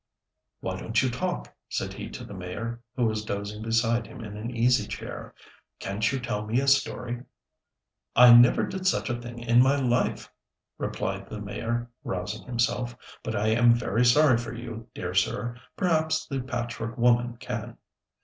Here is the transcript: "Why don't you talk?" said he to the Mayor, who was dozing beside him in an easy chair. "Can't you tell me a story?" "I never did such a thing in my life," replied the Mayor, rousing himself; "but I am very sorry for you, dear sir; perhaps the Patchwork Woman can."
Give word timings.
"Why 0.61 0.79
don't 0.79 0.99
you 1.03 1.11
talk?" 1.11 1.53
said 1.69 1.93
he 1.93 2.09
to 2.09 2.23
the 2.23 2.33
Mayor, 2.33 2.81
who 2.95 3.05
was 3.05 3.23
dozing 3.23 3.61
beside 3.61 4.07
him 4.07 4.23
in 4.23 4.35
an 4.35 4.49
easy 4.49 4.87
chair. 4.87 5.35
"Can't 5.77 6.11
you 6.11 6.19
tell 6.19 6.43
me 6.43 6.59
a 6.59 6.67
story?" 6.67 7.21
"I 8.15 8.33
never 8.33 8.65
did 8.65 8.87
such 8.87 9.11
a 9.11 9.21
thing 9.21 9.37
in 9.37 9.61
my 9.61 9.75
life," 9.75 10.31
replied 10.79 11.29
the 11.29 11.39
Mayor, 11.39 11.87
rousing 12.03 12.45
himself; 12.47 12.97
"but 13.23 13.35
I 13.35 13.49
am 13.49 13.75
very 13.75 14.03
sorry 14.03 14.39
for 14.39 14.55
you, 14.55 14.87
dear 14.95 15.13
sir; 15.13 15.55
perhaps 15.77 16.25
the 16.25 16.41
Patchwork 16.41 16.97
Woman 16.97 17.37
can." 17.37 17.77